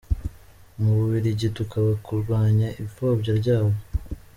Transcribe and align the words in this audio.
Mu 0.79 0.89
Bubiligi 0.97 1.47
tukaba 1.57 1.91
kurwanya 2.05 2.67
ipfobya 2.83 3.31
ryayo. 3.39 3.75